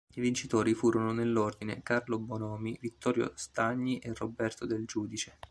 I 0.15 0.19
vincitori 0.19 0.73
furono, 0.73 1.11
nell'ordine, 1.13 1.83
Carlo 1.83 2.17
Bonomi, 2.17 2.75
Vittorio 2.81 3.33
Stagni 3.35 3.99
e 3.99 4.11
Roberto 4.15 4.65
Del 4.65 4.83
Giudice. 4.87 5.37